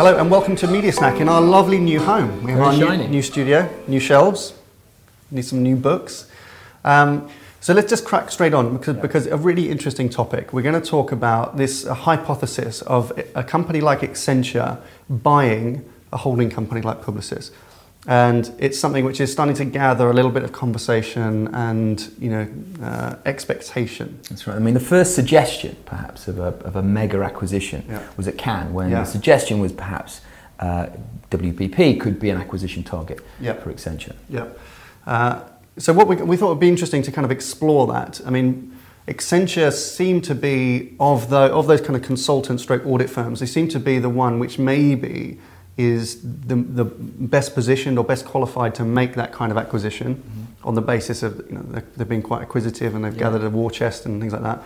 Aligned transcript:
Hello 0.00 0.16
and 0.16 0.30
welcome 0.30 0.56
to 0.56 0.66
Media 0.66 0.92
Snack 0.92 1.20
in 1.20 1.28
our 1.28 1.42
lovely 1.42 1.78
new 1.78 2.00
home. 2.00 2.42
We 2.42 2.52
have 2.52 2.74
Very 2.74 2.90
our 2.90 2.96
new, 2.96 3.08
new 3.08 3.20
studio, 3.20 3.68
new 3.86 4.00
shelves, 4.00 4.54
need 5.30 5.44
some 5.44 5.62
new 5.62 5.76
books. 5.76 6.26
Um, 6.84 7.28
so 7.60 7.74
let's 7.74 7.90
just 7.90 8.06
crack 8.06 8.30
straight 8.30 8.54
on 8.54 8.74
because, 8.74 8.96
because 8.96 9.26
a 9.26 9.36
really 9.36 9.68
interesting 9.68 10.08
topic. 10.08 10.54
We're 10.54 10.62
going 10.62 10.80
to 10.80 10.88
talk 10.88 11.12
about 11.12 11.58
this 11.58 11.86
hypothesis 11.86 12.80
of 12.80 13.12
a 13.34 13.44
company 13.44 13.82
like 13.82 14.00
Accenture 14.00 14.80
buying 15.10 15.84
a 16.14 16.16
holding 16.16 16.48
company 16.48 16.80
like 16.80 17.02
Publicis. 17.02 17.50
And 18.06 18.50
it's 18.58 18.78
something 18.78 19.04
which 19.04 19.20
is 19.20 19.30
starting 19.30 19.54
to 19.56 19.64
gather 19.66 20.08
a 20.08 20.14
little 20.14 20.30
bit 20.30 20.42
of 20.42 20.52
conversation 20.52 21.48
and 21.54 22.10
you 22.18 22.30
know 22.30 22.48
uh, 22.82 23.16
expectation. 23.26 24.18
That's 24.30 24.46
right. 24.46 24.56
I 24.56 24.58
mean, 24.58 24.74
the 24.74 24.80
first 24.80 25.14
suggestion, 25.14 25.76
perhaps, 25.84 26.26
of 26.26 26.38
a, 26.38 26.54
of 26.64 26.76
a 26.76 26.82
mega 26.82 27.22
acquisition 27.22 27.84
Yeah. 27.88 28.02
was 28.16 28.26
at 28.26 28.38
Cannes, 28.38 28.72
when 28.72 28.90
Yeah. 28.90 29.00
the 29.00 29.06
suggestion 29.06 29.60
was 29.60 29.72
perhaps 29.72 30.22
uh, 30.60 30.86
WPP 31.30 32.00
could 32.00 32.18
be 32.18 32.30
an 32.30 32.38
acquisition 32.40 32.82
target 32.82 33.20
Yeah. 33.40 33.54
for 33.54 33.70
Accenture. 33.72 34.14
Yeah. 34.30 34.46
Uh, 35.06 35.40
so 35.78 35.92
what 35.92 36.08
we, 36.08 36.16
we 36.16 36.36
thought 36.36 36.46
it 36.46 36.54
would 36.54 36.60
be 36.60 36.68
interesting 36.68 37.02
to 37.02 37.12
kind 37.12 37.24
of 37.24 37.30
explore 37.30 37.86
that. 37.88 38.20
I 38.26 38.30
mean, 38.30 38.76
Accenture 39.08 39.72
seem 39.72 40.20
to 40.22 40.34
be 40.34 40.94
of 41.00 41.28
the 41.28 41.36
of 41.52 41.66
those 41.66 41.80
kind 41.82 41.96
of 41.96 42.02
consultant 42.02 42.60
stroke 42.60 42.86
audit 42.86 43.10
firms. 43.10 43.40
They 43.40 43.46
seem 43.46 43.68
to 43.68 43.78
be 43.78 43.98
the 43.98 44.08
one 44.10 44.38
which 44.38 44.58
maybe 44.58 45.38
is 45.80 46.20
the, 46.22 46.56
the 46.56 46.84
best 46.84 47.54
positioned 47.54 47.98
or 47.98 48.04
best 48.04 48.24
qualified 48.24 48.74
to 48.74 48.84
make 48.84 49.14
that 49.14 49.32
kind 49.32 49.50
of 49.52 49.58
acquisition 49.58 50.22
on 50.64 50.74
the 50.74 50.82
basis 50.82 51.22
of 51.22 51.32
you 51.48 51.56
know 51.56 51.82
they've 51.96 52.08
been 52.08 52.22
quite 52.22 52.42
acquisitive 52.42 52.94
and 52.94 53.04
they've 53.04 53.14
Yeah. 53.14 53.24
gathered 53.30 53.44
a 53.44 53.50
war 53.50 53.70
chest 53.70 54.06
and 54.06 54.20
things 54.20 54.32
like 54.32 54.42
that. 54.42 54.62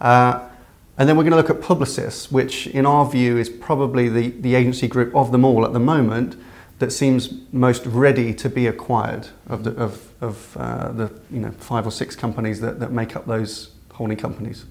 Uh, 0.00 0.40
and 0.98 1.08
then 1.08 1.16
we're 1.16 1.22
going 1.22 1.30
to 1.30 1.36
look 1.36 1.50
at 1.50 1.60
Publicis, 1.60 2.32
which 2.32 2.66
in 2.66 2.84
our 2.84 3.08
view 3.08 3.38
is 3.38 3.48
probably 3.48 4.08
the, 4.08 4.28
the 4.40 4.54
agency 4.56 4.88
group 4.88 5.14
of 5.14 5.30
them 5.30 5.44
all 5.44 5.64
at 5.64 5.72
the 5.72 5.78
moment 5.80 6.36
that 6.80 6.90
seems 6.92 7.32
most 7.52 7.86
ready 7.86 8.34
to 8.34 8.48
be 8.48 8.66
acquired 8.66 9.28
of 9.48 9.62
the, 9.64 9.70
of, 9.76 9.92
of, 10.20 10.56
uh, 10.56 10.90
the 10.92 11.10
you 11.30 11.40
know, 11.40 11.50
five 11.52 11.86
or 11.86 11.92
six 11.92 12.16
companies 12.16 12.60
that, 12.60 12.80
that 12.80 12.90
make 12.92 13.14
up 13.16 13.26
those 13.26 13.70
holding 13.92 14.16
companies. 14.16 14.64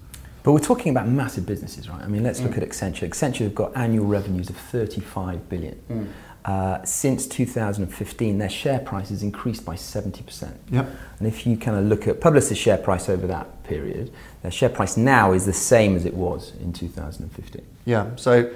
But 0.48 0.54
we're 0.54 0.60
talking 0.60 0.92
about 0.92 1.10
massive 1.10 1.46
businesses, 1.46 1.90
right? 1.90 2.02
I 2.02 2.08
mean, 2.08 2.24
let's 2.24 2.40
look 2.40 2.54
Mm. 2.54 2.62
at 2.62 2.70
Accenture. 2.70 3.06
Accenture 3.10 3.40
have 3.44 3.54
got 3.54 3.76
annual 3.76 4.06
revenues 4.06 4.50
of 4.50 4.56
35 4.56 5.50
billion. 5.50 5.76
Mm. 5.92 6.08
Uh, 6.46 6.86
since 6.86 7.28
2015, 7.28 8.38
their 8.38 8.48
share 8.48 8.80
price 8.80 9.10
has 9.10 9.24
increased 9.24 9.66
by 9.66 9.76
70%. 9.76 10.54
Yep. 10.72 10.90
And 11.20 11.28
if 11.28 11.46
you 11.46 11.58
kind 11.58 11.76
of 11.78 11.84
look 11.84 12.08
at 12.08 12.22
Publicis' 12.22 12.56
share 12.56 12.78
price 12.78 13.10
over 13.10 13.28
that 13.28 13.66
period, 13.66 14.10
their 14.42 14.50
share 14.50 14.70
price 14.70 14.96
now 14.96 15.34
is 15.34 15.46
the 15.46 15.52
same 15.52 15.98
as 15.98 16.06
it 16.06 16.14
was 16.14 16.54
in 16.62 16.72
2015. 16.72 17.62
Yeah, 17.84 18.12
so 18.16 18.50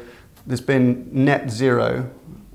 there's 0.48 0.62
been 0.62 1.10
net 1.12 1.52
zero 1.52 2.10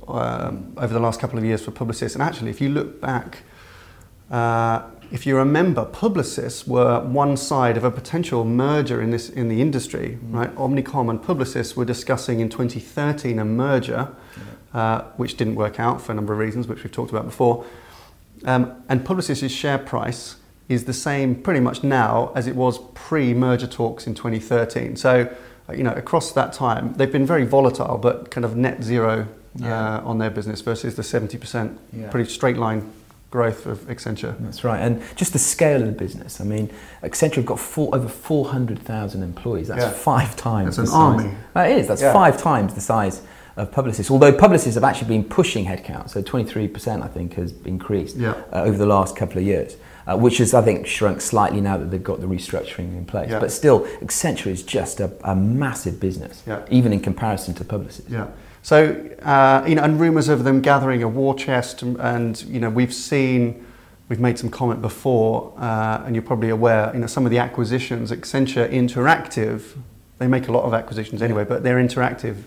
um, 0.08 0.72
over 0.78 0.94
the 0.94 1.00
last 1.00 1.20
couple 1.20 1.38
of 1.38 1.44
years 1.44 1.62
for 1.62 1.72
Publicis. 1.72 2.14
And 2.14 2.22
actually, 2.22 2.48
if 2.48 2.62
you 2.62 2.70
look 2.70 3.02
back, 3.02 3.42
uh, 4.30 4.80
if 5.12 5.26
you 5.26 5.36
remember, 5.36 5.84
Publicis 5.84 6.66
were 6.66 7.00
one 7.00 7.36
side 7.36 7.76
of 7.76 7.84
a 7.84 7.90
potential 7.90 8.44
merger 8.44 9.00
in, 9.00 9.10
this, 9.10 9.28
in 9.30 9.48
the 9.48 9.60
industry, 9.60 10.18
right? 10.30 10.54
Omnicom 10.56 11.08
and 11.10 11.20
Publicis 11.22 11.76
were 11.76 11.84
discussing 11.84 12.40
in 12.40 12.48
2013 12.48 13.38
a 13.38 13.44
merger, 13.44 14.08
uh, 14.74 15.02
which 15.16 15.36
didn't 15.36 15.54
work 15.54 15.78
out 15.78 16.00
for 16.00 16.12
a 16.12 16.14
number 16.14 16.32
of 16.32 16.38
reasons, 16.38 16.66
which 16.66 16.82
we've 16.82 16.92
talked 16.92 17.10
about 17.10 17.24
before. 17.24 17.64
Um, 18.44 18.82
and 18.88 19.04
Publicis' 19.04 19.48
share 19.50 19.78
price 19.78 20.36
is 20.68 20.84
the 20.84 20.92
same 20.92 21.34
pretty 21.36 21.60
much 21.60 21.84
now 21.84 22.32
as 22.34 22.46
it 22.46 22.56
was 22.56 22.78
pre-merger 22.94 23.66
talks 23.68 24.06
in 24.06 24.14
2013. 24.14 24.96
So, 24.96 25.32
you 25.72 25.82
know, 25.84 25.92
across 25.92 26.32
that 26.32 26.52
time, 26.52 26.94
they've 26.94 27.10
been 27.12 27.26
very 27.26 27.44
volatile, 27.46 27.98
but 27.98 28.30
kind 28.30 28.44
of 28.44 28.56
net 28.56 28.82
zero 28.82 29.28
Yeah. 29.58 29.98
uh, 29.98 30.00
on 30.04 30.18
their 30.18 30.28
business 30.30 30.60
versus 30.60 30.96
the 30.96 31.02
70% 31.02 31.78
Yeah. 31.92 32.10
pretty 32.10 32.28
straight 32.28 32.58
line 32.58 32.90
growth 33.30 33.66
of 33.66 33.78
Accenture. 33.88 34.34
That's 34.40 34.64
right. 34.64 34.78
And 34.80 35.02
just 35.16 35.32
the 35.32 35.38
scale 35.38 35.80
of 35.80 35.86
the 35.86 35.92
business. 35.92 36.40
I 36.40 36.44
mean, 36.44 36.70
Accenture 37.02 37.36
have 37.36 37.46
got 37.46 37.58
four, 37.60 37.94
over 37.94 38.08
400,000 38.08 39.22
employees. 39.22 39.68
That's 39.68 39.82
Yeah. 39.84 39.90
five 39.90 40.36
times 40.36 40.76
That's 40.76 40.90
the 40.90 40.96
an 40.96 41.16
size. 41.18 41.24
army. 41.24 41.36
That 41.54 41.70
is. 41.70 41.88
That's 41.88 42.02
Yeah. 42.02 42.12
five 42.12 42.40
times 42.40 42.74
the 42.74 42.80
size 42.80 43.22
of 43.56 43.70
Publicis. 43.72 44.10
Although 44.10 44.32
Publicis 44.32 44.74
have 44.74 44.84
actually 44.84 45.08
been 45.08 45.24
pushing 45.24 45.66
headcount. 45.66 46.10
So 46.10 46.22
23%, 46.22 47.02
I 47.02 47.08
think, 47.08 47.34
has 47.34 47.52
increased 47.64 48.16
Yeah. 48.16 48.34
uh, 48.52 48.62
over 48.62 48.76
the 48.78 48.86
last 48.86 49.16
couple 49.16 49.38
of 49.38 49.44
years. 49.44 49.76
Uh, 50.08 50.16
which 50.16 50.38
has, 50.38 50.54
I 50.54 50.62
think, 50.62 50.86
shrunk 50.86 51.20
slightly 51.20 51.60
now 51.60 51.76
that 51.78 51.90
they've 51.90 52.00
got 52.00 52.20
the 52.20 52.28
restructuring 52.28 52.96
in 52.96 53.06
place. 53.06 53.28
Yeah. 53.28 53.40
But 53.40 53.50
still, 53.50 53.80
Accenture 54.00 54.46
is 54.46 54.62
just 54.62 55.00
a, 55.00 55.10
a 55.24 55.34
massive 55.34 55.98
business, 55.98 56.44
Yeah. 56.46 56.60
even 56.70 56.92
in 56.92 57.00
comparison 57.00 57.54
to 57.54 57.64
Publicis. 57.64 58.02
Yeah. 58.08 58.26
So, 58.66 58.96
uh, 59.22 59.64
you 59.64 59.76
know, 59.76 59.84
and 59.84 60.00
rumours 60.00 60.28
of 60.28 60.42
them 60.42 60.60
gathering 60.60 61.00
a 61.04 61.08
war 61.08 61.36
chest, 61.36 61.82
and, 61.82 61.96
and, 62.00 62.42
you 62.46 62.58
know, 62.58 62.68
we've 62.68 62.92
seen, 62.92 63.64
we've 64.08 64.18
made 64.18 64.40
some 64.40 64.50
comment 64.50 64.82
before, 64.82 65.54
uh, 65.56 66.02
and 66.04 66.16
you're 66.16 66.22
probably 66.24 66.48
aware, 66.48 66.90
you 66.92 66.98
know, 66.98 67.06
some 67.06 67.24
of 67.24 67.30
the 67.30 67.38
acquisitions, 67.38 68.10
Accenture 68.10 68.68
Interactive, 68.68 69.76
they 70.18 70.26
make 70.26 70.48
a 70.48 70.52
lot 70.52 70.64
of 70.64 70.74
acquisitions 70.74 71.22
anyway, 71.22 71.44
but 71.44 71.62
their 71.62 71.76
interactive 71.76 72.38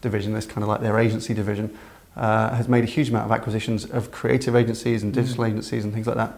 division, 0.00 0.32
this 0.32 0.46
kind 0.46 0.62
of 0.62 0.68
like 0.68 0.80
their 0.80 0.98
agency 0.98 1.34
division, 1.34 1.76
uh, 2.16 2.54
has 2.54 2.70
made 2.70 2.82
a 2.82 2.86
huge 2.86 3.10
amount 3.10 3.26
of 3.26 3.32
acquisitions 3.32 3.84
of 3.84 4.10
creative 4.10 4.56
agencies 4.56 5.02
and 5.02 5.12
digital 5.12 5.44
agencies 5.44 5.84
and 5.84 5.92
things 5.92 6.06
like 6.06 6.16
that 6.16 6.32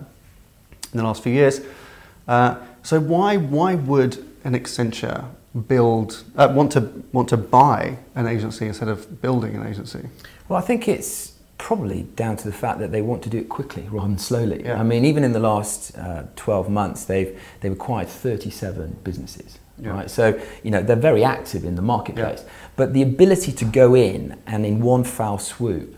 in 0.92 0.96
the 0.98 1.04
last 1.04 1.22
few 1.22 1.32
years. 1.32 1.60
Uh, 2.26 2.56
so 2.82 2.98
why 2.98 3.36
why 3.36 3.76
would 3.76 4.27
an 4.44 4.54
Accenture 4.54 5.26
build 5.66 6.24
uh, 6.36 6.52
want 6.54 6.72
to 6.72 6.80
want 7.12 7.28
to 7.28 7.36
buy 7.36 7.98
an 8.14 8.26
agency 8.26 8.66
instead 8.66 8.88
of 8.88 9.20
building 9.20 9.54
an 9.56 9.66
agency? 9.66 10.08
Well, 10.48 10.58
I 10.58 10.62
think 10.62 10.88
it's 10.88 11.38
probably 11.58 12.04
down 12.14 12.36
to 12.36 12.44
the 12.44 12.52
fact 12.52 12.78
that 12.78 12.92
they 12.92 13.02
want 13.02 13.22
to 13.24 13.28
do 13.28 13.38
it 13.38 13.48
quickly 13.48 13.86
rather 13.90 14.08
than 14.08 14.18
slowly. 14.18 14.62
Yeah. 14.64 14.80
I 14.80 14.84
mean, 14.84 15.04
even 15.04 15.24
in 15.24 15.32
the 15.32 15.40
last 15.40 15.96
uh, 15.98 16.22
12 16.36 16.70
months, 16.70 17.04
they've, 17.04 17.38
they've 17.60 17.72
acquired 17.72 18.08
37 18.08 18.98
businesses. 19.02 19.58
Yeah. 19.76 19.90
Right? 19.90 20.10
So, 20.10 20.40
you 20.62 20.70
know, 20.70 20.82
they're 20.82 20.96
very 20.96 21.24
active 21.24 21.64
in 21.64 21.74
the 21.74 21.82
marketplace. 21.82 22.44
But 22.76 22.94
the 22.94 23.02
ability 23.02 23.52
to 23.52 23.64
go 23.64 23.94
in 23.94 24.38
and 24.46 24.64
in 24.64 24.80
one 24.80 25.02
foul 25.04 25.38
swoop 25.38 25.96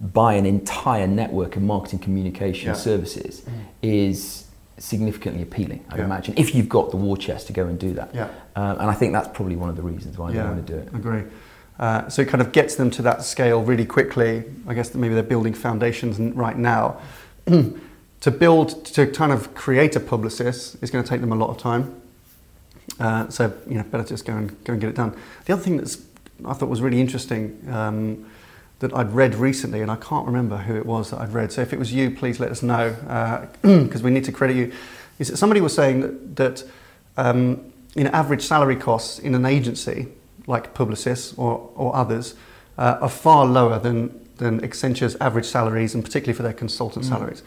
buy 0.00 0.34
an 0.34 0.46
entire 0.46 1.06
network 1.06 1.56
of 1.56 1.62
marketing 1.62 1.98
communication 1.98 2.68
Yeah. 2.68 2.74
services 2.74 3.42
is 3.82 4.44
significantly 4.78 5.42
appealing, 5.42 5.84
I'd 5.90 5.98
Yeah. 5.98 6.04
imagine, 6.04 6.34
if 6.36 6.54
you've 6.54 6.68
got 6.68 6.90
the 6.90 6.96
war 6.96 7.16
chest 7.16 7.46
to 7.48 7.52
go 7.52 7.66
and 7.66 7.78
do 7.78 7.92
that. 7.94 8.10
Yeah. 8.14 8.28
Um, 8.56 8.78
and 8.80 8.90
I 8.90 8.94
think 8.94 9.12
that's 9.12 9.28
probably 9.28 9.56
one 9.56 9.68
of 9.68 9.76
the 9.76 9.82
reasons 9.82 10.16
why 10.18 10.32
they 10.32 10.38
want 10.40 10.64
to 10.66 10.72
do 10.72 10.78
it. 10.78 10.88
agree. 10.94 11.22
Uh, 11.78 12.08
so 12.08 12.22
it 12.22 12.28
kind 12.28 12.40
of 12.40 12.50
gets 12.52 12.74
them 12.74 12.90
to 12.90 13.02
that 13.02 13.22
scale 13.22 13.62
really 13.62 13.84
quickly. 13.86 14.42
I 14.66 14.74
guess 14.74 14.88
that 14.90 14.98
maybe 14.98 15.14
they're 15.14 15.22
building 15.22 15.54
foundations 15.54 16.18
right 16.36 16.58
now. 16.58 16.96
to 17.46 18.30
build, 18.30 18.84
to 18.86 19.06
kind 19.06 19.30
of 19.32 19.54
create 19.54 19.94
a 19.94 20.00
Publicis 20.00 20.80
is 20.82 20.90
going 20.90 21.04
to 21.04 21.08
take 21.08 21.20
them 21.20 21.32
a 21.32 21.36
lot 21.36 21.50
of 21.50 21.58
time. 21.58 21.94
Uh, 22.98 23.28
so 23.28 23.52
you 23.68 23.76
know, 23.76 23.84
better 23.84 24.02
just 24.02 24.24
go 24.24 24.34
and 24.34 24.64
go 24.64 24.72
and 24.72 24.80
get 24.80 24.90
it 24.90 24.96
done. 24.96 25.14
The 25.44 25.52
other 25.52 25.62
thing 25.62 25.76
that's 25.76 25.98
I 26.44 26.52
thought 26.52 26.68
was 26.68 26.80
really 26.80 27.00
interesting 27.00 27.58
um, 27.70 28.26
that 28.80 28.94
I'd 28.94 29.12
read 29.12 29.34
recently, 29.34 29.80
and 29.80 29.90
I 29.90 29.96
can't 29.96 30.26
remember 30.26 30.56
who 30.56 30.76
it 30.76 30.86
was 30.86 31.10
that 31.10 31.20
I'd 31.20 31.32
read. 31.32 31.52
So 31.52 31.62
if 31.62 31.72
it 31.72 31.78
was 31.78 31.92
you, 31.92 32.10
please 32.10 32.38
let 32.38 32.50
us 32.50 32.62
know 32.62 32.90
because 33.62 34.02
we 34.02 34.10
need 34.10 34.24
to 34.24 34.32
credit 34.32 34.56
you. 34.56 34.72
Is 35.18 35.28
that 35.28 35.36
somebody 35.36 35.60
was 35.60 35.74
saying 35.74 36.00
that, 36.00 36.36
that 36.36 36.64
um, 37.16 37.72
you 37.94 38.04
know 38.04 38.10
average 38.10 38.42
salary 38.42 38.76
costs 38.76 39.18
in 39.18 39.34
an 39.34 39.44
agency 39.44 40.08
like 40.46 40.74
Publicis 40.74 41.36
or, 41.38 41.70
or 41.74 41.94
others 41.94 42.34
uh, 42.78 42.98
are 43.00 43.08
far 43.08 43.46
lower 43.46 43.78
than 43.78 44.28
than 44.36 44.62
Accenture's 44.62 45.16
average 45.16 45.46
salaries, 45.46 45.94
and 45.94 46.04
particularly 46.04 46.36
for 46.36 46.44
their 46.44 46.52
consultant 46.52 47.04
salaries. 47.04 47.42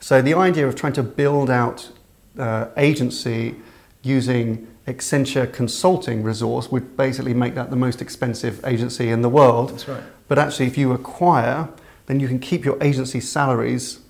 So 0.00 0.22
the 0.22 0.34
idea 0.34 0.66
of 0.66 0.74
trying 0.74 0.94
to 0.94 1.02
build 1.02 1.50
out 1.50 1.90
uh, 2.38 2.68
agency 2.76 3.54
using 4.02 4.68
Accenture 4.86 5.52
consulting 5.52 6.22
resource 6.22 6.70
would 6.70 6.96
basically 6.96 7.34
make 7.34 7.54
that 7.54 7.70
the 7.70 7.76
most 7.76 8.02
expensive 8.02 8.64
agency 8.64 9.10
in 9.10 9.22
the 9.22 9.28
world. 9.28 9.70
That's 9.70 9.88
right. 9.88 10.02
But 10.26 10.38
actually, 10.38 10.66
if 10.66 10.76
you 10.76 10.92
acquire, 10.92 11.68
then 12.06 12.18
you 12.18 12.26
can 12.26 12.40
keep 12.40 12.64
your 12.64 12.82
agency 12.82 13.20
salaries 13.20 14.00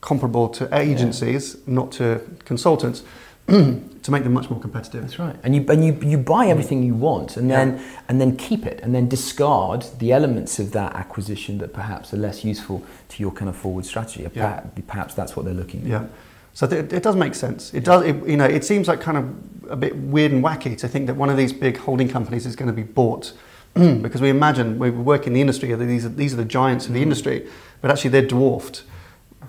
comparable 0.00 0.48
to 0.48 0.68
agencies, 0.76 1.56
not 1.66 1.92
to 1.92 2.20
consultants, 2.44 3.04
to 3.46 4.10
make 4.10 4.22
them 4.22 4.32
much 4.32 4.48
more 4.50 4.60
competitive. 4.60 5.02
That's 5.02 5.18
right. 5.18 5.36
And 5.42 5.54
you 5.54 5.64
and 5.68 5.84
you, 5.84 5.92
you 6.08 6.18
buy 6.18 6.46
mm. 6.46 6.50
everything 6.50 6.82
you 6.82 6.94
want 6.94 7.36
and 7.36 7.50
then 7.50 7.76
Yeah. 7.76 8.02
and 8.08 8.20
then 8.20 8.36
keep 8.36 8.64
it 8.66 8.80
and 8.82 8.94
then 8.94 9.08
discard 9.08 9.86
the 9.98 10.12
elements 10.12 10.58
of 10.58 10.72
that 10.72 10.94
acquisition 10.94 11.58
that 11.58 11.72
perhaps 11.72 12.14
are 12.14 12.16
less 12.16 12.44
useful 12.44 12.82
to 13.10 13.22
your 13.22 13.32
kind 13.32 13.48
of 13.48 13.56
forward 13.56 13.86
strategy. 13.86 14.22
Yeah. 14.22 14.28
Perhaps, 14.28 14.80
perhaps 14.86 15.14
that's 15.14 15.36
what 15.36 15.44
they're 15.44 15.54
looking 15.54 15.82
at. 15.82 15.86
Yeah. 15.88 16.06
So 16.54 16.66
th- 16.66 16.92
it 16.92 17.02
does 17.02 17.16
make 17.16 17.34
sense. 17.34 17.72
It 17.74 17.84
does. 17.84 18.04
It, 18.04 18.26
you 18.26 18.36
know, 18.36 18.44
it 18.44 18.64
seems 18.64 18.88
like 18.88 19.00
kind 19.00 19.16
of 19.16 19.70
a 19.70 19.76
bit 19.76 19.96
weird 19.96 20.32
and 20.32 20.42
wacky 20.44 20.76
to 20.78 20.88
think 20.88 21.06
that 21.06 21.14
one 21.14 21.30
of 21.30 21.36
these 21.36 21.52
big 21.52 21.76
holding 21.78 22.08
companies 22.08 22.46
is 22.46 22.56
going 22.56 22.66
to 22.66 22.72
be 22.74 22.82
bought, 22.82 23.32
because 23.74 24.20
we 24.20 24.28
imagine 24.28 24.78
we 24.78 24.90
work 24.90 25.26
in 25.26 25.32
the 25.32 25.40
industry. 25.40 25.74
These 25.74 26.06
are 26.06 26.10
these 26.10 26.34
are 26.34 26.36
the 26.36 26.44
giants 26.44 26.86
of 26.86 26.92
the 26.92 26.98
mm-hmm. 26.98 27.04
industry, 27.04 27.48
but 27.80 27.90
actually 27.90 28.10
they're 28.10 28.26
dwarfed 28.26 28.82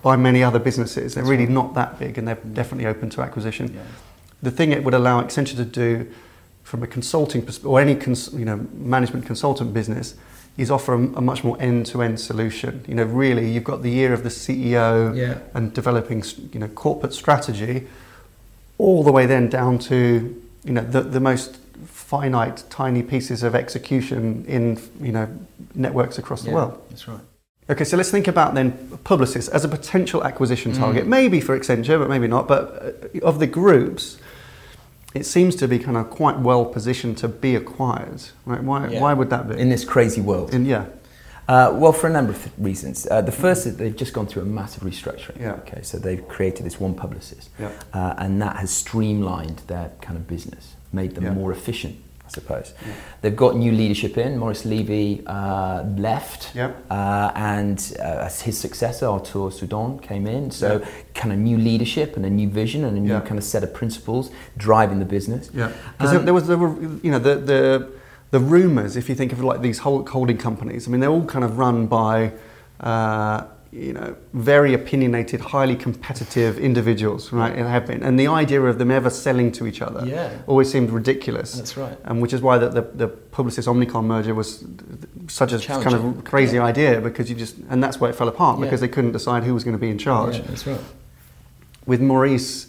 by 0.01 0.15
many 0.15 0.44
other 0.44 0.59
businesses. 0.59 1.15
They're 1.15 1.24
really 1.24 1.48
not 1.48 1.74
that 1.74 2.00
big, 2.00 2.18
and 2.18 2.27
they're 2.27 2.36
definitely 2.36 2.88
open 2.88 3.09
to 3.12 3.21
acquisition. 3.21 3.74
Yeah. 3.74 3.81
The 4.44 4.51
thing 4.51 4.71
it 4.71 4.83
would 4.83 4.94
allow 4.94 5.21
Accenture 5.21 5.56
to 5.57 5.65
do 5.65 6.12
from 6.63 6.83
a 6.83 6.88
consulting 6.88 7.48
or 7.63 7.81
any 7.81 7.95
cons- 7.95 8.33
you 8.33 8.45
know 8.45 8.65
management 8.74 9.25
consultant 9.25 9.74
business 9.74 10.15
is 10.57 10.69
offer 10.69 10.94
a, 10.94 10.98
a 10.98 11.21
much 11.21 11.44
more 11.44 11.57
end-to-end 11.62 12.19
solution. 12.19 12.83
You 12.88 12.95
know, 12.95 13.03
really, 13.03 13.50
you've 13.51 13.63
got 13.63 13.81
the 13.81 13.89
year 13.89 14.13
of 14.13 14.24
the 14.24 14.30
CEO 14.30 15.15
Yeah. 15.15 15.39
and 15.53 15.74
developing 15.74 16.24
you 16.53 16.59
know 16.59 16.68
corporate 16.69 17.13
strategy, 17.13 17.88
all 18.77 19.03
the 19.03 19.12
way 19.12 19.25
then 19.25 19.50
down 19.50 19.80
to 19.80 19.95
you 20.63 20.74
know 20.74 20.83
the, 20.83 21.01
the 21.01 21.19
most 21.19 21.57
finite, 21.86 22.63
tiny 22.69 23.01
pieces 23.01 23.44
of 23.44 23.56
execution 23.56 24.45
in 24.48 24.80
you 25.00 25.12
know 25.12 25.27
networks 25.75 26.18
across 26.18 26.44
the 26.44 26.51
world. 26.51 26.80
That's 26.89 27.07
right. 27.07 27.21
Okay, 27.69 27.86
so 27.86 27.95
let's 27.95 28.12
think 28.12 28.27
about 28.27 28.53
then 28.53 28.71
Publicis 29.06 29.48
as 29.50 29.63
a 29.63 29.68
potential 29.69 30.24
acquisition 30.25 30.74
Mm. 30.74 30.77
target, 30.77 31.07
maybe 31.07 31.39
for 31.39 31.57
Accenture, 31.57 31.98
but 32.00 32.09
maybe 32.09 32.27
not. 32.27 32.48
But 32.48 32.63
uh, 33.15 33.25
of 33.25 33.39
the 33.39 33.48
groups, 33.48 34.18
it 35.13 35.25
seems 35.25 35.55
to 35.57 35.67
be 35.67 35.77
kind 35.79 35.97
of 35.97 36.09
quite 36.09 36.39
well 36.39 36.65
positioned 36.65 37.17
to 37.19 37.27
be 37.27 37.55
acquired. 37.55 38.21
Right? 38.45 38.63
Why, 38.63 38.87
Yeah. 38.87 39.01
why 39.01 39.13
would 39.13 39.29
that 39.29 39.49
be? 39.49 39.57
In 39.59 39.69
this 39.69 39.83
crazy 39.85 40.21
world. 40.21 40.53
In- 40.53 40.65
yeah, 40.65 40.85
Uh, 41.47 41.69
well, 41.73 41.91
for 41.91 42.07
a 42.07 42.09
number 42.09 42.31
of 42.31 42.37
th- 42.37 42.53
reasons. 42.57 43.05
Uh, 43.11 43.19
the 43.19 43.31
first 43.31 43.65
is 43.67 43.75
they've 43.75 43.95
just 43.95 44.13
gone 44.13 44.25
through 44.25 44.43
a 44.43 44.45
massive 44.45 44.83
restructuring. 44.83 45.41
Yeah. 45.41 45.53
Okay, 45.63 45.81
so 45.81 45.97
they've 45.97 46.25
created 46.27 46.65
this 46.65 46.79
one 46.79 46.93
Publicis, 46.93 47.49
Yeah. 47.59 47.69
uh, 47.93 48.13
and 48.17 48.41
that 48.41 48.57
has 48.57 48.71
streamlined 48.71 49.61
their 49.67 49.91
kind 50.01 50.15
of 50.17 50.27
business, 50.27 50.75
made 50.93 51.15
them 51.15 51.25
Yeah. 51.25 51.33
more 51.33 51.51
efficient, 51.51 51.95
I 52.10 52.10
suppose. 52.33 52.73
Yeah. 52.85 52.93
They've 53.21 53.35
got 53.35 53.55
new 53.55 53.71
leadership 53.71 54.17
in. 54.17 54.37
Maurice 54.37 54.65
Levy 54.65 55.23
uh, 55.27 55.83
left, 55.97 56.41
uh, 56.89 57.31
and 57.35 57.77
uh, 57.99 58.27
as 58.27 58.41
his 58.41 58.57
successor, 58.57 59.05
Arthur 59.07 59.49
Sadoun, 59.59 60.01
came 60.01 60.25
in. 60.27 60.51
So, 60.51 60.67
kind 61.13 61.31
of 61.33 61.39
new 61.39 61.57
leadership 61.57 62.15
and 62.17 62.25
a 62.25 62.29
new 62.29 62.49
vision 62.49 62.83
and 62.85 62.97
a 62.97 63.01
new 63.01 63.19
kind 63.27 63.37
of 63.37 63.43
set 63.43 63.63
of 63.63 63.73
principles 63.73 64.31
driving 64.57 64.99
the 64.99 65.05
business. 65.17 65.49
yeah. 65.53 65.71
Because 65.97 66.15
Um, 66.17 66.25
there 66.25 66.33
was, 66.33 66.47
there 66.47 66.57
were, 66.57 66.73
you 67.05 67.11
know, 67.13 67.19
the 67.19 67.35
the 67.51 67.61
the 68.31 68.39
rumors. 68.39 68.95
If 68.95 69.09
you 69.09 69.15
think 69.15 69.31
of 69.33 69.39
like 69.43 69.61
these 69.61 69.79
holding 70.15 70.37
companies, 70.37 70.87
I 70.87 70.91
mean, 70.91 71.01
they're 71.01 71.15
all 71.17 71.25
kind 71.35 71.45
of 71.45 71.57
run 71.57 71.87
by. 71.87 72.31
You 73.73 73.94
know, 73.94 74.18
very 74.33 74.73
opinionated, 74.73 75.39
highly 75.39 75.77
competitive 75.77 76.59
individuals, 76.59 77.31
right? 77.31 77.57
It 77.57 77.65
have 77.65 77.88
been, 77.88 78.03
and 78.03 78.19
the 78.19 78.27
idea 78.27 78.62
of 78.63 78.77
them 78.79 78.91
ever 78.91 79.09
selling 79.09 79.50
to 79.53 79.65
each 79.65 79.81
other 79.81 80.06
Yeah. 80.06 80.29
always 80.45 80.69
seemed 80.69 80.89
ridiculous. 80.89 81.53
That's 81.53 81.77
right. 81.77 81.97
um, 82.03 82.19
which 82.19 82.33
is 82.33 82.41
why 82.41 82.57
the, 82.57 82.68
the, 82.68 82.81
the 82.81 83.07
Publicis 83.07 83.68
Omnicom 83.68 84.03
merger 84.03 84.35
was 84.35 84.65
such 85.29 85.53
a 85.53 85.59
kind 85.59 85.94
of 85.95 86.25
crazy 86.25 86.57
Yeah. 86.57 86.65
idea 86.65 87.00
because 87.00 87.29
you 87.29 87.35
just, 87.38 87.56
and 87.69 87.81
that's 87.81 87.97
why 87.97 88.09
it 88.09 88.15
fell 88.15 88.27
apart 88.27 88.59
Yeah. 88.59 88.65
because 88.65 88.81
they 88.81 88.89
couldn't 88.89 89.13
decide 89.13 89.45
who 89.45 89.53
was 89.53 89.63
going 89.63 89.75
to 89.77 89.79
be 89.81 89.89
in 89.89 89.97
charge. 89.97 90.35
Yeah, 90.39 90.44
that's 90.50 90.67
right. 90.67 90.81
With 91.85 92.01
Maurice 92.01 92.67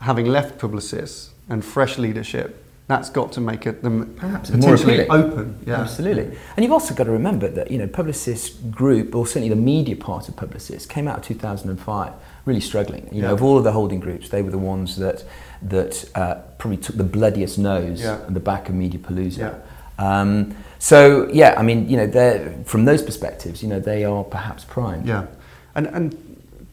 having 0.00 0.26
left 0.26 0.58
Publicis 0.58 1.28
and 1.48 1.64
fresh 1.64 1.98
leadership, 1.98 2.61
that's 2.88 3.08
got 3.10 3.32
to 3.32 3.40
make 3.40 3.66
it 3.66 3.82
them 3.82 4.14
Perhaps 4.16 4.50
more 4.50 4.60
potentially 4.60 5.00
appealing. 5.00 5.24
open. 5.32 5.58
Yeah. 5.66 5.80
Absolutely. 5.80 6.36
And 6.56 6.64
you've 6.64 6.72
also 6.72 6.94
got 6.94 7.04
to 7.04 7.10
remember 7.12 7.48
that, 7.48 7.70
you 7.70 7.78
know, 7.78 7.86
Publicis 7.86 8.70
Group, 8.70 9.14
or 9.14 9.26
certainly 9.26 9.48
the 9.48 9.56
media 9.56 9.96
part 9.96 10.28
of 10.28 10.36
Publicis, 10.36 10.86
came 10.88 11.06
out 11.08 11.18
of 11.18 11.24
2005 11.24 12.12
really 12.44 12.60
struggling. 12.60 13.08
You 13.12 13.22
know, 13.22 13.32
of 13.34 13.42
all 13.42 13.56
of 13.56 13.64
the 13.64 13.72
holding 13.72 14.00
groups, 14.00 14.28
they 14.28 14.42
were 14.42 14.50
the 14.50 14.58
ones 14.58 14.96
that, 14.96 15.24
that 15.62 16.04
uh, 16.16 16.34
probably 16.58 16.76
took 16.78 16.96
the 16.96 17.04
bloodiest 17.04 17.56
nose 17.58 18.00
Yeah. 18.02 18.14
at 18.14 18.34
the 18.34 18.40
back 18.40 18.68
of 18.68 18.74
Media 18.74 18.98
Palooza. 19.00 19.38
Yeah. 19.38 19.54
Um, 19.98 20.56
so, 20.80 21.28
yeah, 21.32 21.54
I 21.56 21.62
mean, 21.62 21.88
you 21.88 21.96
know, 21.96 22.62
from 22.64 22.84
those 22.84 23.00
perspectives, 23.02 23.62
you 23.62 23.68
know, 23.68 23.78
they 23.78 24.04
are 24.04 24.24
perhaps 24.24 24.64
primed. 24.64 25.06
Yeah, 25.06 25.26
and 25.76 25.86
and 25.86 26.16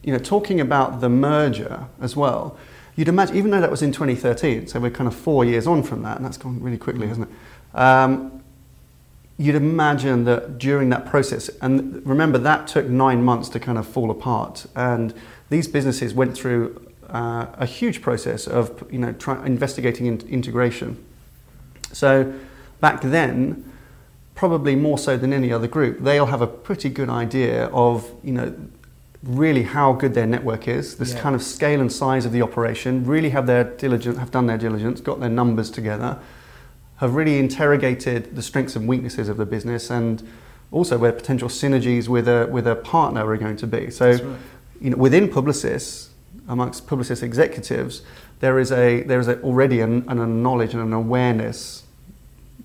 you 0.02 0.12
know, 0.12 0.18
talking 0.18 0.60
about 0.60 1.00
the 1.00 1.08
merger 1.08 1.86
as 2.00 2.16
well, 2.16 2.56
you'd 3.00 3.08
imagine, 3.08 3.34
even 3.34 3.50
though 3.50 3.62
that 3.62 3.70
was 3.70 3.80
in 3.80 3.92
2013, 3.92 4.66
so 4.66 4.78
we're 4.78 4.90
kind 4.90 5.08
of 5.08 5.16
four 5.16 5.42
years 5.42 5.66
on 5.66 5.82
from 5.82 6.02
that, 6.02 6.18
and 6.18 6.26
that's 6.26 6.36
gone 6.36 6.60
really 6.60 6.76
quickly, 6.76 7.06
hasn't 7.06 7.30
it? 7.30 7.78
Um, 7.78 8.42
you'd 9.38 9.54
imagine 9.54 10.24
that 10.24 10.58
during 10.58 10.90
that 10.90 11.06
process, 11.06 11.48
and 11.62 12.06
remember 12.06 12.36
that 12.36 12.68
took 12.68 12.86
nine 12.86 13.24
months 13.24 13.48
to 13.48 13.58
kind 13.58 13.78
of 13.78 13.88
fall 13.88 14.10
apart, 14.10 14.66
and 14.76 15.14
these 15.48 15.66
businesses 15.66 16.12
went 16.12 16.36
through 16.36 16.92
uh, 17.08 17.46
a 17.54 17.64
huge 17.64 18.02
process 18.02 18.46
of 18.46 18.86
you 18.92 18.98
know 18.98 19.14
try, 19.14 19.46
investigating 19.46 20.04
in, 20.04 20.20
integration. 20.28 21.02
So 21.92 22.34
back 22.80 23.00
then, 23.00 23.64
probably 24.34 24.76
more 24.76 24.98
so 24.98 25.16
than 25.16 25.32
any 25.32 25.50
other 25.50 25.66
group, 25.66 26.00
they'll 26.00 26.26
have 26.26 26.42
a 26.42 26.46
pretty 26.46 26.90
good 26.90 27.08
idea 27.08 27.64
of, 27.68 28.10
you 28.22 28.32
know, 28.32 28.54
really 29.22 29.64
how 29.64 29.92
good 29.92 30.14
their 30.14 30.26
network 30.26 30.66
is, 30.66 30.96
this 30.96 31.12
Yeah. 31.12 31.20
kind 31.20 31.34
of 31.34 31.42
scale 31.42 31.80
and 31.80 31.92
size 31.92 32.24
of 32.24 32.32
the 32.32 32.40
operation, 32.42 33.04
really 33.04 33.30
have 33.30 33.46
their 33.46 33.64
diligence, 33.64 34.18
have 34.18 34.30
done 34.30 34.46
their 34.46 34.58
diligence, 34.58 35.00
got 35.00 35.20
their 35.20 35.28
numbers 35.28 35.70
together, 35.70 36.18
have 36.96 37.14
really 37.14 37.38
interrogated 37.38 38.34
the 38.34 38.42
strengths 38.42 38.76
and 38.76 38.88
weaknesses 38.88 39.28
of 39.28 39.36
the 39.36 39.46
business 39.46 39.90
and 39.90 40.22
also 40.72 40.96
where 40.98 41.12
potential 41.12 41.48
synergies 41.48 42.08
with 42.08 42.28
a 42.28 42.46
with 42.50 42.66
a 42.66 42.76
partner 42.76 43.26
are 43.26 43.36
going 43.36 43.56
to 43.56 43.66
be. 43.66 43.90
So 43.90 44.10
right. 44.10 44.22
you 44.80 44.90
know, 44.90 44.96
within 44.96 45.28
Publicis, 45.28 46.08
amongst 46.48 46.86
Publicis 46.86 47.22
executives, 47.22 48.02
there 48.40 48.58
is 48.58 48.70
a 48.72 49.02
there 49.02 49.18
is 49.18 49.28
a, 49.28 49.40
already 49.42 49.80
an, 49.80 50.04
an, 50.08 50.18
a 50.18 50.26
knowledge 50.26 50.74
and 50.74 50.82
an 50.82 50.92
awareness, 50.92 51.84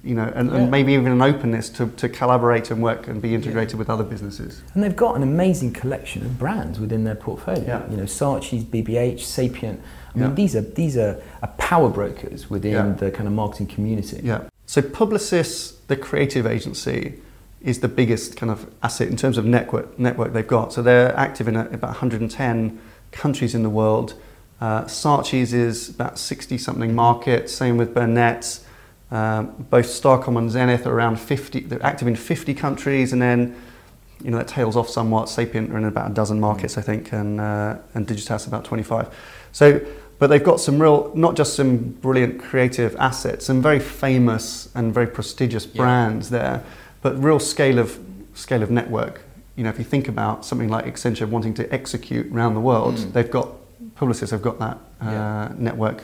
you 0.06 0.14
know, 0.16 0.32
and, 0.36 0.50
Yeah. 0.52 0.58
and 0.58 0.72
maybe 0.72 0.94
even 0.94 1.12
an 1.12 1.22
openness 1.22 1.70
to, 1.72 1.88
to 1.88 2.08
collaborate 2.08 2.70
and 2.72 2.82
work 2.82 3.08
and 3.08 3.22
be 3.22 3.34
integrated 3.34 3.78
with 3.80 3.90
other 3.90 4.04
businesses. 4.04 4.62
And 4.74 4.84
they've 4.84 4.96
got 4.96 5.16
an 5.16 5.24
amazing 5.24 5.74
collection 5.74 6.24
of 6.26 6.38
brands 6.38 6.80
within 6.80 7.04
their 7.04 7.16
portfolio. 7.16 7.64
Yeah. 7.66 7.90
You 7.90 7.98
know, 7.98 8.04
Saatchi's, 8.04 8.64
BBH, 8.64 9.22
Sapient. 9.22 9.82
I 10.14 10.18
mean, 10.20 10.30
Yeah. 10.30 10.36
these 10.36 10.56
are 10.56 10.62
these 10.62 10.96
are, 10.98 11.22
are 11.42 11.50
power 11.58 11.90
brokers 11.90 12.50
within 12.50 12.74
Yeah. 12.74 12.94
the 12.94 13.12
kind 13.12 13.28
of 13.28 13.34
marketing 13.34 13.68
community. 13.68 14.22
Yeah. 14.24 14.42
So 14.68 14.82
Publicis, 14.82 15.74
the 15.88 15.96
creative 15.96 16.46
agency, 16.46 17.16
is 17.62 17.80
the 17.80 17.88
biggest 17.88 18.38
kind 18.38 18.52
of 18.52 18.68
asset 18.84 19.08
in 19.08 19.18
terms 19.18 19.38
of 19.40 19.46
network 19.46 19.98
network 19.98 20.34
they've 20.34 20.48
got. 20.48 20.72
So 20.72 20.82
they're 20.84 21.16
active 21.18 21.48
in 21.48 21.56
a, 21.56 21.66
about 21.66 21.90
110 21.90 22.80
countries 23.12 23.56
in 23.56 23.64
the 23.64 23.70
world. 23.70 24.14
Uh, 24.62 24.84
Saatchi's 24.84 25.52
is 25.54 25.90
about 25.90 26.18
60 26.18 26.58
something 26.60 26.94
markets. 26.96 27.52
Same 27.54 27.76
with 27.78 27.94
Burnett. 27.94 28.60
Um, 29.16 29.66
both 29.70 29.86
Starcom 29.86 30.38
and 30.38 30.52
Zenith 30.52 30.86
are 30.86 30.94
around 30.94 31.20
50. 31.20 31.62
They're 31.62 31.86
active 31.86 32.08
in 32.08 32.16
50 32.18 32.54
countries, 32.54 33.14
and 33.14 33.22
then 33.22 33.56
you 34.22 34.30
know 34.32 34.38
that 34.38 34.48
tails 34.50 34.76
off 34.76 34.90
somewhat. 34.90 35.30
Sapient 35.30 35.72
are 35.72 35.78
in 35.78 35.86
about 35.86 36.12
a 36.12 36.14
dozen 36.14 36.40
markets, 36.40 36.78
I 36.78 36.82
think, 36.82 37.14
and 37.14 37.40
uh, 37.40 37.78
and 37.94 38.06
Digitas 38.08 38.46
about 38.48 38.66
25. 38.66 39.08
So, 39.54 39.80
but 40.20 40.28
they've 40.28 40.44
got 40.44 40.60
some 40.60 40.82
real, 40.82 41.12
not 41.16 41.36
just 41.38 41.54
some 41.56 41.78
brilliant 41.78 42.42
creative 42.42 42.96
assets, 42.98 43.46
some 43.46 43.62
very 43.62 43.80
famous 43.80 44.70
and 44.76 44.94
very 44.94 45.08
prestigious 45.08 45.66
Yeah. 45.66 45.82
brands 45.82 46.30
there, 46.30 46.64
but 47.02 47.12
real 47.24 47.40
scale 47.40 47.80
of 47.80 47.98
scale 48.34 48.64
of 48.64 48.70
network. 48.70 49.22
You 49.56 49.64
know, 49.64 49.70
if 49.70 49.78
you 49.78 49.86
think 49.86 50.10
about 50.10 50.44
something 50.46 50.68
like 50.68 50.86
Accenture 50.86 51.28
wanting 51.30 51.54
to 51.54 51.74
execute 51.74 52.26
around 52.34 52.56
the 52.56 52.60
world, 52.60 52.96
Mm. 52.96 53.14
they've 53.14 53.32
got 53.32 53.48
Publicis 53.96 54.32
have 54.32 54.42
got 54.42 54.60
that 54.60 54.78
uh, 55.02 55.06
Yeah. 55.06 55.50
network 55.58 56.04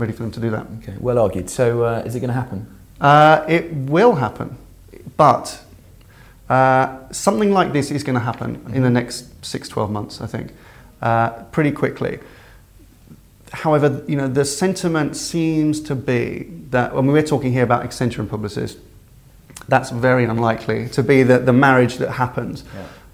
ready 0.00 0.12
for 0.12 0.22
them 0.22 0.32
to 0.32 0.40
do 0.40 0.50
that. 0.50 0.66
Okay, 0.78 0.94
well 0.98 1.18
argued. 1.18 1.50
So, 1.50 1.84
uh, 1.84 2.02
is 2.04 2.14
it 2.14 2.20
going 2.20 2.28
to 2.28 2.34
happen? 2.34 2.66
Uh, 3.00 3.44
it 3.48 3.72
will 3.72 4.16
happen, 4.16 4.58
but 5.16 5.62
uh, 6.48 7.10
something 7.12 7.52
like 7.52 7.72
this 7.72 7.90
is 7.90 8.02
going 8.02 8.14
to 8.14 8.24
happen 8.24 8.62
in 8.74 8.82
the 8.82 8.90
next 8.90 9.44
six, 9.44 9.68
12 9.68 9.90
months, 9.90 10.20
I 10.20 10.26
think, 10.26 10.52
uh, 11.00 11.30
pretty 11.52 11.70
quickly. 11.70 12.18
However, 13.52 14.04
you 14.06 14.16
know, 14.16 14.28
the 14.28 14.44
sentiment 14.44 15.16
seems 15.16 15.80
to 15.82 15.94
be 15.94 16.48
that, 16.70 16.94
when 16.94 17.06
we're 17.06 17.22
talking 17.22 17.52
here 17.52 17.64
about 17.64 17.84
Accenture 17.84 18.18
and 18.18 18.30
Publicis, 18.30 18.76
that's 19.68 19.90
very 19.90 20.24
unlikely 20.24 20.88
to 20.90 21.02
be 21.02 21.22
the, 21.22 21.38
the 21.38 21.52
marriage 21.52 21.96
that 21.98 22.12
happens. 22.12 22.64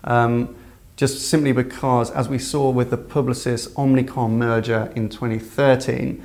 Um, 0.05 0.57
just 0.97 1.29
simply 1.29 1.53
because, 1.53 2.11
as 2.11 2.29
we 2.29 2.39
saw 2.39 2.71
with 2.71 2.91
the 2.91 2.97
Publicis 2.97 3.69
Omnicom 3.75 4.31
merger 4.31 4.91
in 4.97 5.11
2013, 5.11 6.25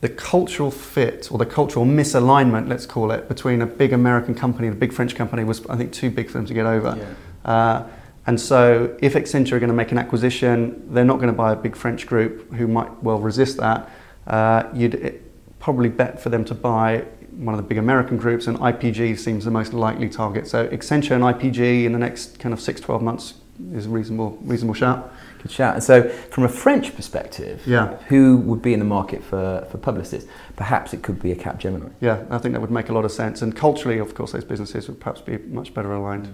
the 0.00 0.08
cultural 0.08 0.70
fit 0.70 1.30
or 1.32 1.38
the 1.38 1.46
cultural 1.46 1.84
misalignment, 1.84 2.68
let's 2.68 2.86
call 2.86 3.10
it, 3.10 3.28
between 3.28 3.62
a 3.62 3.66
big 3.66 3.92
American 3.92 4.34
company 4.34 4.68
and 4.68 4.76
a 4.76 4.78
big 4.78 4.92
French 4.92 5.14
company 5.16 5.42
was, 5.42 5.66
I 5.66 5.76
think, 5.76 5.92
too 5.92 6.10
big 6.10 6.28
for 6.28 6.34
them 6.34 6.46
to 6.46 6.54
get 6.54 6.66
over. 6.66 6.96
Yeah. 6.96 7.50
Uh, 7.50 7.88
and 8.26 8.40
so, 8.40 8.96
if 9.00 9.14
Accenture 9.14 9.52
are 9.52 9.58
going 9.58 9.70
to 9.70 9.74
make 9.74 9.90
an 9.90 9.98
acquisition, 9.98 10.92
they're 10.92 11.04
not 11.04 11.16
going 11.16 11.28
to 11.28 11.36
buy 11.36 11.52
a 11.52 11.56
big 11.56 11.74
French 11.74 12.06
group 12.06 12.52
who 12.52 12.68
might 12.68 13.02
well 13.02 13.18
resist 13.18 13.56
that. 13.56 13.90
Uh, 14.26 14.64
you'd 14.74 15.22
probably 15.58 15.88
bet 15.88 16.20
for 16.20 16.28
them 16.28 16.44
to 16.44 16.54
buy 16.54 17.04
one 17.32 17.54
of 17.54 17.56
the 17.56 17.66
big 17.66 17.78
American 17.78 18.18
groups, 18.18 18.46
and 18.46 18.58
IPG 18.58 19.18
seems 19.18 19.46
the 19.46 19.50
most 19.50 19.72
likely 19.72 20.08
target. 20.10 20.46
So, 20.46 20.68
Accenture 20.68 21.12
and 21.12 21.24
IPG 21.24 21.84
in 21.84 21.92
the 21.92 21.98
next 21.98 22.38
kind 22.38 22.52
of 22.52 22.60
six, 22.60 22.80
12 22.82 23.02
months 23.02 23.34
is 23.72 23.86
a 23.86 23.88
reasonable, 23.88 24.38
reasonable 24.42 24.74
shout. 24.74 25.10
Good 25.42 25.50
shout. 25.52 25.74
And 25.74 25.82
so, 25.82 26.08
from 26.30 26.44
a 26.44 26.48
French 26.48 26.94
perspective, 26.96 27.62
Yeah. 27.66 27.96
who 28.08 28.38
would 28.38 28.60
be 28.62 28.72
in 28.72 28.78
the 28.80 28.84
market 28.84 29.22
for, 29.22 29.66
for 29.70 29.78
Publicis? 29.78 30.26
Perhaps 30.56 30.92
it 30.92 31.02
could 31.02 31.20
be 31.22 31.30
a 31.32 31.36
Capgemini. 31.36 31.90
Yeah, 32.00 32.24
I 32.30 32.38
think 32.38 32.54
that 32.54 32.60
would 32.60 32.70
make 32.70 32.88
a 32.88 32.92
lot 32.92 33.04
of 33.04 33.12
sense. 33.12 33.40
And 33.42 33.54
culturally, 33.54 33.98
of 33.98 34.14
course, 34.14 34.32
those 34.32 34.44
businesses 34.44 34.88
would 34.88 34.98
perhaps 35.00 35.20
be 35.20 35.38
much 35.38 35.72
better 35.74 35.92
aligned. 35.92 36.28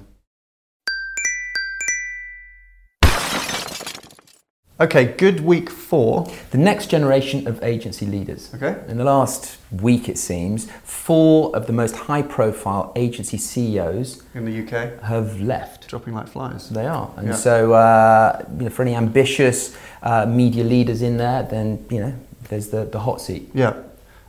Okay, 4.80 5.04
good 5.16 5.38
week 5.40 5.70
four. 5.70 6.26
The 6.50 6.58
next 6.58 6.88
generation 6.88 7.46
of 7.46 7.62
agency 7.62 8.06
leaders. 8.06 8.50
Okay. 8.56 8.76
In 8.88 8.98
the 8.98 9.04
last 9.04 9.58
week, 9.70 10.08
it 10.08 10.18
seems, 10.18 10.68
four 10.82 11.54
of 11.54 11.68
the 11.68 11.72
most 11.72 11.94
high 11.94 12.22
profile 12.22 12.90
agency 12.96 13.38
CEOs 13.38 14.24
In 14.34 14.44
the 14.44 14.62
UK, 14.66 15.00
have 15.02 15.40
left. 15.40 15.86
dropping 15.86 16.14
like 16.14 16.26
flies. 16.26 16.70
They 16.70 16.86
are. 16.88 17.08
And 17.16 17.28
Yeah. 17.28 17.34
so, 17.34 17.72
uh, 17.72 18.42
you 18.58 18.64
know, 18.64 18.70
for 18.70 18.82
any 18.82 18.96
ambitious 18.96 19.76
uh, 20.02 20.26
media 20.26 20.64
leaders 20.64 21.02
in 21.02 21.18
there, 21.18 21.44
then, 21.44 21.84
you 21.88 22.00
know, 22.00 22.14
there's 22.48 22.68
the, 22.70 22.84
the 22.84 22.98
hot 22.98 23.20
seat. 23.20 23.50
Yeah, 23.54 23.74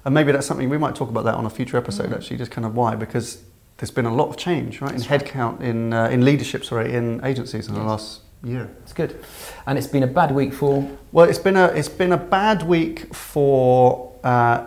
and 0.06 0.14
maybe 0.14 0.32
that's 0.32 0.46
something 0.46 0.70
we 0.70 0.78
might 0.78 0.94
talk 0.94 1.10
about 1.10 1.24
that 1.26 1.34
on 1.34 1.48
a 1.48 1.50
future 1.50 1.78
episode. 1.78 2.14
Actually, 2.14 2.38
just 2.38 2.52
kind 2.52 2.66
of 2.68 2.76
why 2.76 2.94
because 2.96 3.40
there's 3.78 3.90
been 3.92 4.06
a 4.06 4.14
lot 4.14 4.30
of 4.30 4.38
change, 4.38 4.80
right, 4.80 4.94
in 4.94 5.02
headcount 5.02 5.62
in 5.62 5.92
uh, 5.92 6.06
in 6.10 6.24
leadership, 6.24 6.64
sorry, 6.64 6.94
in 6.94 7.20
agencies 7.26 7.68
in 7.68 7.74
the 7.74 7.82
last 7.84 8.22
year. 8.46 8.70
It's 8.84 8.94
good. 8.94 9.18
And 9.66 9.78
it's 9.78 9.88
been 9.88 10.04
a 10.04 10.08
bad 10.08 10.32
week 10.32 10.54
for. 10.54 10.90
Well, 11.12 11.28
it's 11.28 11.40
been 11.40 11.58
a 11.58 11.66
it's 11.68 11.90
been 11.90 12.12
a 12.12 12.18
bad 12.18 12.64
week 12.64 13.14
for 13.14 14.14
uh, 14.24 14.66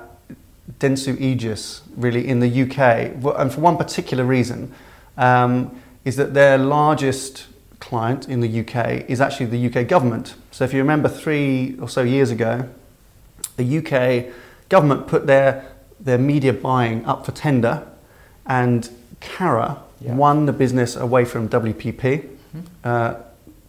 Dentsu 0.80 1.18
Aegis 1.20 1.82
really 1.96 2.26
in 2.26 2.40
the 2.40 2.62
UK, 2.62 2.78
and 3.38 3.52
for 3.52 3.60
one 3.60 3.76
particular 3.76 4.24
reason, 4.24 4.72
um, 5.16 5.80
is 6.04 6.16
that 6.16 6.34
their 6.34 6.58
largest 6.58 7.46
client 7.80 8.28
in 8.28 8.40
the 8.40 8.60
UK 8.60 9.08
is 9.08 9.20
actually 9.20 9.46
the 9.46 9.66
UK 9.80 9.86
government. 9.88 10.34
So 10.50 10.64
if 10.64 10.72
you 10.72 10.80
remember 10.80 11.08
three 11.08 11.76
or 11.80 11.88
so 11.88 12.02
years 12.02 12.30
ago, 12.30 12.68
the 13.56 13.78
UK 13.78 14.32
government 14.68 15.06
put 15.06 15.26
their 15.26 15.64
their 16.00 16.18
media 16.18 16.52
buying 16.52 17.04
up 17.06 17.24
for 17.24 17.32
tender, 17.32 17.86
and 18.46 18.88
Carat 19.20 19.78
Yeah. 20.00 20.14
won 20.14 20.46
the 20.46 20.52
business 20.52 20.94
away 20.96 21.24
from 21.24 21.48
WPP. 21.48 22.24
Uh, 22.84 23.14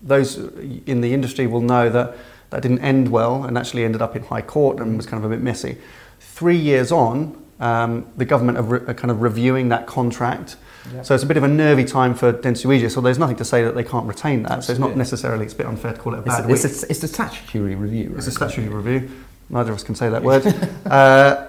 those 0.02 0.38
in 0.38 1.02
the 1.02 1.14
industry 1.14 1.48
will 1.48 1.62
know 1.62 1.90
that 1.90 2.16
that 2.50 2.62
didn't 2.62 2.80
end 2.80 3.10
well 3.10 3.44
and 3.44 3.58
actually 3.58 3.84
ended 3.84 4.02
up 4.02 4.16
in 4.16 4.24
High 4.24 4.42
Court 4.42 4.80
and 4.80 4.98
was 4.98 5.06
kind 5.06 5.24
of 5.24 5.32
a 5.32 5.34
bit 5.36 5.44
messy. 5.44 5.78
Three 6.20 6.58
years 6.58 6.92
on, 6.92 7.42
um, 7.60 8.08
the 8.18 8.26
government 8.26 8.58
are, 8.58 8.64
re- 8.64 8.80
are 8.88 8.94
kind 8.94 9.12
of 9.12 9.22
reviewing 9.22 9.70
that 9.70 9.86
contract. 9.88 10.56
Yeah. 10.94 11.02
So 11.04 11.14
it's 11.14 11.24
a 11.24 11.28
bit 11.28 11.38
of 11.38 11.44
a 11.44 11.48
nervy 11.48 11.86
time 11.86 12.16
for 12.16 12.32
Dentsu 12.34 12.90
so 12.90 13.02
there's 13.02 13.20
nothing 13.20 13.36
to 13.36 13.46
say 13.46 13.64
that 13.64 13.76
they 13.76 13.84
can't 13.84 14.08
retain 14.08 14.44
that. 14.44 14.64
So 14.64 14.72
it's 14.72 14.80
not 14.80 14.96
necessarily, 14.96 15.46
it's 15.46 15.54
a 15.54 15.58
bit 15.58 15.68
unfair 15.68 15.94
to 15.94 16.00
call 16.00 16.14
it 16.16 16.18
a 16.18 16.22
It's, 16.22 16.28
bad 16.28 16.50
it's, 16.50 16.64
week. 16.64 16.84
a, 16.84 16.92
it's 16.92 17.04
a 17.04 17.08
statutory 17.08 17.76
review, 17.76 18.10
right? 18.10 18.18
It's 18.18 18.28
a 18.28 18.32
statutory 18.32 18.70
review. 18.70 19.12
Neither 19.50 19.72
of 19.72 19.78
us 19.78 19.84
can 19.84 19.96
say 19.96 20.10
that 20.10 20.24
word. 20.24 20.46
uh, 20.86 21.49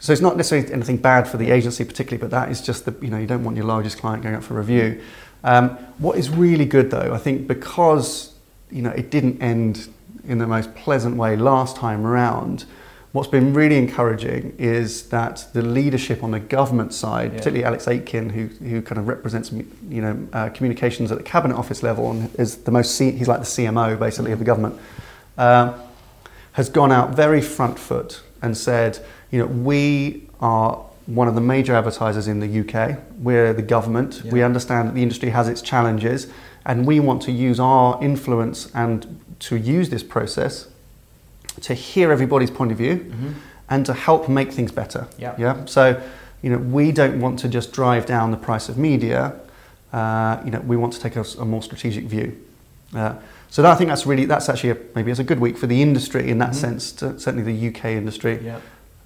so 0.00 0.12
it's 0.12 0.22
not 0.22 0.36
necessarily 0.36 0.72
anything 0.72 0.96
bad 0.96 1.28
for 1.28 1.36
the 1.36 1.50
agency 1.50 1.84
particularly, 1.84 2.20
but 2.20 2.30
that 2.30 2.50
is 2.50 2.60
just 2.60 2.84
the 2.86 2.94
you 3.00 3.10
know 3.10 3.18
you 3.18 3.26
don't 3.26 3.44
want 3.44 3.56
your 3.56 3.66
largest 3.66 3.98
client 3.98 4.22
going 4.22 4.34
up 4.34 4.42
for 4.42 4.54
review. 4.54 5.00
Um, 5.44 5.70
what 5.98 6.18
is 6.18 6.28
really 6.30 6.64
good 6.64 6.90
though, 6.90 7.12
I 7.14 7.18
think, 7.18 7.46
because 7.46 8.34
you 8.70 8.82
know 8.82 8.90
it 8.90 9.10
didn't 9.10 9.40
end 9.42 9.88
in 10.26 10.38
the 10.38 10.46
most 10.46 10.74
pleasant 10.74 11.16
way 11.16 11.36
last 11.36 11.76
time 11.76 12.06
around. 12.06 12.64
What's 13.12 13.28
been 13.28 13.52
really 13.54 13.76
encouraging 13.76 14.54
is 14.56 15.08
that 15.08 15.48
the 15.52 15.62
leadership 15.62 16.22
on 16.22 16.30
the 16.30 16.38
government 16.38 16.94
side, 16.94 17.32
Yeah. 17.32 17.38
particularly 17.38 17.64
Alex 17.64 17.88
Aitken, 17.88 18.30
who, 18.30 18.46
who 18.64 18.80
kind 18.82 18.98
of 19.00 19.08
represents 19.08 19.50
you 19.50 20.00
know 20.00 20.28
uh, 20.32 20.48
communications 20.50 21.10
at 21.10 21.18
the 21.18 21.24
cabinet 21.24 21.56
office 21.56 21.82
level 21.82 22.10
and 22.12 22.32
is 22.38 22.58
the 22.58 22.70
most 22.70 22.94
C- 22.94 23.10
he's 23.10 23.26
like 23.28 23.40
the 23.40 23.46
CMO 23.46 23.98
basically 23.98 24.30
of 24.32 24.38
the 24.38 24.44
government. 24.44 24.78
Um, 25.36 25.74
has 26.52 26.68
gone 26.68 26.92
out 26.92 27.10
very 27.14 27.40
front 27.40 27.78
foot 27.78 28.22
and 28.42 28.56
said, 28.56 28.98
you 29.30 29.38
know, 29.38 29.46
we 29.46 30.28
are 30.40 30.78
one 31.06 31.28
of 31.28 31.34
the 31.34 31.40
major 31.40 31.74
advertisers 31.74 32.28
in 32.28 32.40
the 32.40 32.60
UK. 32.60 32.98
We're 33.18 33.52
the 33.52 33.62
government. 33.62 34.22
Yeah. 34.24 34.32
We 34.32 34.42
understand 34.42 34.88
that 34.88 34.94
the 34.94 35.02
industry 35.02 35.30
has 35.30 35.48
its 35.48 35.60
challenges, 35.62 36.28
and 36.64 36.86
we 36.86 37.00
want 37.00 37.22
to 37.22 37.32
use 37.32 37.58
our 37.60 38.02
influence 38.02 38.70
and 38.74 39.20
to 39.40 39.56
use 39.56 39.88
this 39.90 40.02
process 40.02 40.68
to 41.62 41.74
hear 41.74 42.12
everybody's 42.12 42.50
point 42.50 42.70
of 42.72 42.78
view 42.78 42.96
Mhm. 43.10 43.32
and 43.68 43.86
to 43.86 43.92
help 43.92 44.28
make 44.28 44.52
things 44.52 44.72
better. 44.72 45.06
Yeah. 45.18 45.34
Yeah. 45.38 45.56
So, 45.64 46.00
you 46.42 46.50
know, 46.50 46.58
we 46.58 46.92
don't 46.92 47.20
want 47.20 47.38
to 47.40 47.48
just 47.48 47.72
drive 47.72 48.06
down 48.06 48.30
the 48.30 48.36
price 48.36 48.68
of 48.68 48.78
media. 48.78 49.32
Uh, 49.92 50.38
you 50.44 50.50
know, 50.50 50.60
we 50.60 50.76
want 50.76 50.92
to 50.92 51.00
take 51.00 51.16
a 51.16 51.44
more 51.44 51.62
strategic 51.62 52.04
view. 52.04 52.36
Uh, 52.94 53.14
so 53.50 53.62
that, 53.62 53.72
I 53.72 53.74
think 53.74 53.88
that's 53.88 54.06
really 54.06 54.24
that's 54.26 54.48
actually 54.48 54.70
a, 54.70 54.76
maybe 54.94 55.10
it's 55.10 55.20
a 55.20 55.24
good 55.24 55.40
week 55.40 55.58
for 55.58 55.66
the 55.66 55.82
industry 55.82 56.30
in 56.30 56.38
that 56.38 56.50
Mhm. 56.50 56.54
sense. 56.54 56.92
To, 56.92 57.18
certainly 57.18 57.42
the 57.52 57.68
UK 57.68 57.96
industry. 57.96 58.38
Yeah, 58.44 58.58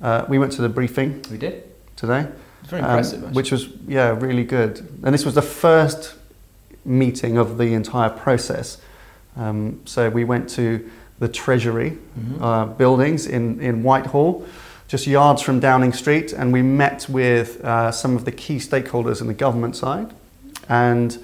Uh, 0.02 0.24
we 0.28 0.38
went 0.38 0.52
to 0.52 0.62
the 0.62 0.68
briefing 0.68 1.22
we 1.30 1.38
did. 1.38 1.62
today, 1.96 2.26
It's 2.62 2.70
very 2.70 2.82
um, 2.82 2.90
impressive, 2.90 3.20
actually. 3.24 3.34
which 3.36 3.50
was 3.52 3.68
yeah 3.88 4.16
really 4.20 4.44
good. 4.44 4.80
And 5.02 5.14
this 5.14 5.24
was 5.24 5.34
the 5.34 5.42
first 5.42 6.14
meeting 6.84 7.38
of 7.38 7.56
the 7.58 7.72
entire 7.74 8.10
process. 8.10 8.78
Um, 9.36 9.80
so 9.84 10.10
we 10.10 10.24
went 10.24 10.48
to 10.50 10.80
the 11.20 11.28
Treasury 11.28 11.96
Mhm. 12.18 12.42
uh, 12.42 12.64
buildings 12.76 13.26
in, 13.26 13.60
in 13.60 13.82
Whitehall, 13.82 14.44
just 14.88 15.06
yards 15.06 15.40
from 15.42 15.60
Downing 15.60 15.92
Street, 15.94 16.32
and 16.32 16.52
we 16.52 16.60
met 16.62 17.06
with 17.08 17.64
uh, 17.64 17.90
some 17.90 18.14
of 18.16 18.24
the 18.24 18.32
key 18.32 18.58
stakeholders 18.58 19.20
in 19.20 19.26
the 19.26 19.34
government 19.34 19.76
side, 19.76 20.08
and 20.68 21.18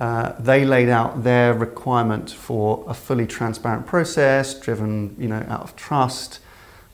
uh, 0.00 0.32
they 0.40 0.64
laid 0.64 0.88
out 0.88 1.22
their 1.24 1.54
requirement 1.54 2.30
for 2.30 2.84
a 2.86 2.94
fully 2.94 3.26
transparent 3.26 3.86
process, 3.86 4.54
driven 4.58 5.14
you 5.18 5.28
know 5.28 5.44
out 5.48 5.62
of 5.62 5.74
trust, 5.76 6.40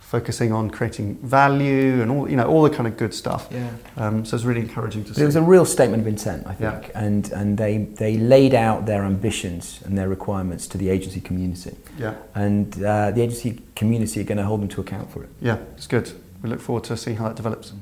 focusing 0.01 0.53
on 0.53 0.71
creating 0.71 1.17
value 1.23 2.03
and 2.03 2.11
all 2.11 2.29
you 2.31 2.37
know 2.37 2.47
all 2.47 2.63
the 2.63 2.71
kind 2.71 2.87
of 2.87 2.97
good 2.97 3.13
stuff. 3.15 3.49
Yeah. 3.51 3.71
Um, 3.97 4.25
so 4.25 4.37
it's 4.37 4.45
really 4.45 4.61
encouraging 4.61 5.03
to 5.05 5.09
But 5.11 5.17
see. 5.17 5.23
it 5.23 5.27
was 5.27 5.37
a 5.37 5.43
real 5.43 5.65
statement 5.65 6.03
of 6.03 6.07
intent, 6.07 6.47
I 6.47 6.55
Yeah. 6.61 6.79
think, 6.81 6.91
and 6.95 7.33
and 7.33 7.59
they 7.59 7.79
they 7.79 8.17
laid 8.19 8.55
out 8.55 8.87
their 8.87 9.05
ambitions 9.05 9.81
and 9.85 9.97
their 9.99 10.09
requirements 10.09 10.67
to 10.69 10.79
the 10.79 10.89
agency 10.91 11.21
community, 11.21 11.77
yeah, 11.99 12.15
and 12.35 12.75
uh, 12.85 13.11
the 13.11 13.23
agency 13.23 13.61
community 13.75 14.21
are 14.21 14.25
going 14.25 14.39
to 14.39 14.45
hold 14.45 14.61
them 14.61 14.69
to 14.69 14.81
account 14.81 15.11
for 15.11 15.23
it. 15.25 15.31
yeah, 15.41 15.57
it's 15.77 15.87
good. 15.89 16.13
We 16.43 16.49
look 16.51 16.61
forward 16.61 16.85
to 16.85 16.97
seeing 16.97 17.17
how 17.17 17.29
that 17.29 17.37
develops. 17.37 17.73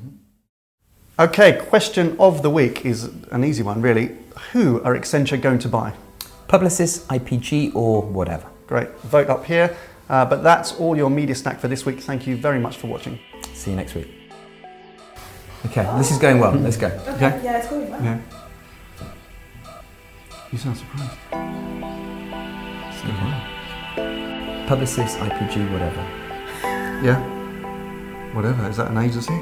Okay, 1.20 1.60
question 1.68 2.16
of 2.18 2.40
the 2.40 2.48
week 2.48 2.86
is 2.86 3.10
an 3.30 3.44
easy 3.44 3.62
one, 3.62 3.82
really. 3.82 4.16
Who 4.52 4.82
are 4.84 4.96
Accenture 4.96 5.38
going 5.38 5.58
to 5.58 5.68
buy? 5.68 5.92
Publicis, 6.48 7.04
IPG, 7.08 7.74
or 7.74 8.00
whatever. 8.00 8.48
Great, 8.66 8.88
vote 9.00 9.28
up 9.28 9.44
here. 9.44 9.76
Uh, 10.08 10.24
but 10.24 10.42
that's 10.42 10.72
all 10.76 10.96
your 10.96 11.10
media 11.10 11.34
snack 11.34 11.60
for 11.60 11.68
this 11.68 11.84
week. 11.84 12.00
Thank 12.00 12.26
you 12.26 12.38
very 12.38 12.58
much 12.58 12.78
for 12.78 12.86
watching. 12.86 13.18
See 13.52 13.70
you 13.70 13.76
next 13.76 13.94
week. 13.94 14.08
Okay, 15.66 15.82
this 15.98 16.10
is 16.10 16.16
going 16.16 16.38
well. 16.38 16.52
Let's 16.52 16.78
go. 16.78 16.86
Okay. 17.16 17.38
Yeah, 17.44 17.58
it's 17.58 17.68
going 17.68 17.90
well. 17.90 18.02
Yeah. 18.02 18.18
You 20.50 20.56
sound 20.56 20.78
surprised. 20.78 21.18
So, 22.96 23.08
Publicis, 24.66 25.18
IPG, 25.18 25.70
whatever. 25.70 26.00
Yeah. 27.04 27.20
Whatever. 28.34 28.70
Is 28.70 28.78
that 28.78 28.90
an 28.90 28.96
agency? 28.96 29.38